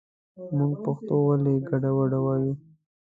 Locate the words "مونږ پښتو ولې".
0.57-1.53